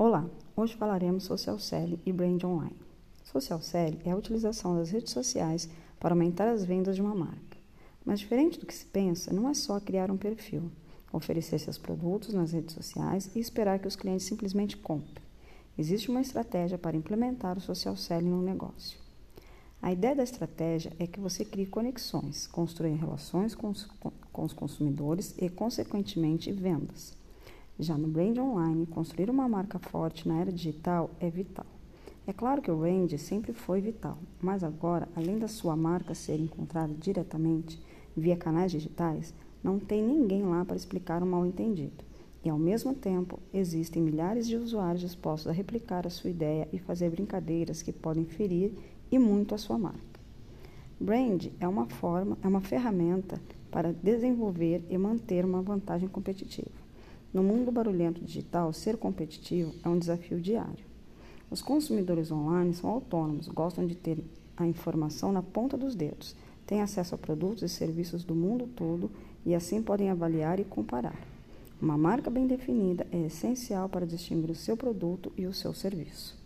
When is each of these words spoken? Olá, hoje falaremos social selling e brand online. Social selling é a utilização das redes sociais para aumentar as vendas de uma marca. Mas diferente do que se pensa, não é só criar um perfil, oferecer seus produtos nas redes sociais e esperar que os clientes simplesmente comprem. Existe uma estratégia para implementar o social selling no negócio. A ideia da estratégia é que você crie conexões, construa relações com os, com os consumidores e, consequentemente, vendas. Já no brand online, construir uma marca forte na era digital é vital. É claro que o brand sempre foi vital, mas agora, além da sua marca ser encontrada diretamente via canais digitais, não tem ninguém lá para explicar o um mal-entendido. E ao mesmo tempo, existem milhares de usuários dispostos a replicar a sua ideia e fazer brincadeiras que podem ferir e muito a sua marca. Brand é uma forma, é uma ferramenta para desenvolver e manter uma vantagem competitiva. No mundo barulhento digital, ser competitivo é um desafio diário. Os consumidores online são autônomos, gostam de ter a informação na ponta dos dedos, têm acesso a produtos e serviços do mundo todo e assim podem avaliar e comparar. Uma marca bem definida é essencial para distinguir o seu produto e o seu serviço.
Olá, 0.00 0.30
hoje 0.54 0.76
falaremos 0.76 1.24
social 1.24 1.58
selling 1.58 1.98
e 2.06 2.12
brand 2.12 2.44
online. 2.44 2.76
Social 3.24 3.60
selling 3.60 3.98
é 4.04 4.12
a 4.12 4.16
utilização 4.16 4.76
das 4.76 4.90
redes 4.90 5.12
sociais 5.12 5.68
para 5.98 6.14
aumentar 6.14 6.48
as 6.48 6.64
vendas 6.64 6.94
de 6.94 7.02
uma 7.02 7.16
marca. 7.16 7.58
Mas 8.04 8.20
diferente 8.20 8.60
do 8.60 8.64
que 8.64 8.72
se 8.72 8.86
pensa, 8.86 9.34
não 9.34 9.48
é 9.48 9.54
só 9.54 9.80
criar 9.80 10.08
um 10.08 10.16
perfil, 10.16 10.70
oferecer 11.12 11.58
seus 11.58 11.78
produtos 11.78 12.32
nas 12.32 12.52
redes 12.52 12.76
sociais 12.76 13.28
e 13.34 13.40
esperar 13.40 13.80
que 13.80 13.88
os 13.88 13.96
clientes 13.96 14.24
simplesmente 14.24 14.76
comprem. 14.76 15.24
Existe 15.76 16.12
uma 16.12 16.20
estratégia 16.20 16.78
para 16.78 16.96
implementar 16.96 17.58
o 17.58 17.60
social 17.60 17.96
selling 17.96 18.30
no 18.30 18.40
negócio. 18.40 19.00
A 19.82 19.90
ideia 19.92 20.14
da 20.14 20.22
estratégia 20.22 20.92
é 21.00 21.08
que 21.08 21.18
você 21.18 21.44
crie 21.44 21.66
conexões, 21.66 22.46
construa 22.46 22.88
relações 22.88 23.52
com 23.52 23.70
os, 23.70 23.88
com 24.32 24.44
os 24.44 24.52
consumidores 24.52 25.34
e, 25.36 25.48
consequentemente, 25.48 26.52
vendas. 26.52 27.18
Já 27.80 27.96
no 27.96 28.08
brand 28.08 28.36
online, 28.38 28.86
construir 28.86 29.30
uma 29.30 29.48
marca 29.48 29.78
forte 29.78 30.26
na 30.26 30.40
era 30.40 30.50
digital 30.50 31.10
é 31.20 31.30
vital. 31.30 31.66
É 32.26 32.32
claro 32.32 32.60
que 32.60 32.70
o 32.72 32.76
brand 32.76 33.16
sempre 33.18 33.52
foi 33.52 33.80
vital, 33.80 34.18
mas 34.42 34.64
agora, 34.64 35.08
além 35.14 35.38
da 35.38 35.46
sua 35.46 35.76
marca 35.76 36.12
ser 36.12 36.40
encontrada 36.40 36.92
diretamente 36.92 37.80
via 38.16 38.36
canais 38.36 38.72
digitais, 38.72 39.32
não 39.62 39.78
tem 39.78 40.02
ninguém 40.02 40.42
lá 40.42 40.64
para 40.64 40.74
explicar 40.74 41.22
o 41.22 41.24
um 41.24 41.30
mal-entendido. 41.30 42.04
E 42.44 42.50
ao 42.50 42.58
mesmo 42.58 42.96
tempo, 42.96 43.38
existem 43.54 44.02
milhares 44.02 44.48
de 44.48 44.56
usuários 44.56 45.02
dispostos 45.02 45.46
a 45.46 45.52
replicar 45.52 46.04
a 46.04 46.10
sua 46.10 46.30
ideia 46.30 46.68
e 46.72 46.80
fazer 46.80 47.10
brincadeiras 47.10 47.80
que 47.80 47.92
podem 47.92 48.24
ferir 48.24 48.72
e 49.08 49.20
muito 49.20 49.54
a 49.54 49.58
sua 49.58 49.78
marca. 49.78 50.18
Brand 50.98 51.46
é 51.60 51.68
uma 51.68 51.86
forma, 51.86 52.36
é 52.42 52.48
uma 52.48 52.60
ferramenta 52.60 53.40
para 53.70 53.92
desenvolver 53.92 54.84
e 54.90 54.98
manter 54.98 55.44
uma 55.44 55.62
vantagem 55.62 56.08
competitiva. 56.08 56.87
No 57.32 57.42
mundo 57.42 57.70
barulhento 57.70 58.24
digital, 58.24 58.72
ser 58.72 58.96
competitivo 58.96 59.74
é 59.84 59.88
um 59.88 59.98
desafio 59.98 60.40
diário. 60.40 60.86
Os 61.50 61.60
consumidores 61.60 62.32
online 62.32 62.72
são 62.74 62.88
autônomos, 62.88 63.48
gostam 63.48 63.86
de 63.86 63.94
ter 63.94 64.22
a 64.56 64.66
informação 64.66 65.30
na 65.30 65.42
ponta 65.42 65.76
dos 65.76 65.94
dedos, 65.94 66.34
têm 66.66 66.80
acesso 66.80 67.14
a 67.14 67.18
produtos 67.18 67.62
e 67.62 67.68
serviços 67.68 68.24
do 68.24 68.34
mundo 68.34 68.66
todo 68.74 69.10
e 69.44 69.54
assim 69.54 69.82
podem 69.82 70.10
avaliar 70.10 70.58
e 70.58 70.64
comparar. 70.64 71.18
Uma 71.80 71.96
marca 71.96 72.30
bem 72.30 72.46
definida 72.46 73.06
é 73.12 73.26
essencial 73.26 73.88
para 73.88 74.06
distinguir 74.06 74.50
o 74.50 74.54
seu 74.54 74.76
produto 74.76 75.32
e 75.36 75.46
o 75.46 75.54
seu 75.54 75.72
serviço. 75.72 76.36